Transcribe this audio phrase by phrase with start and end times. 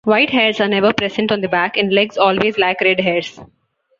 [0.03, 3.39] White hairs are never present on the back, and legs always lack red hairs.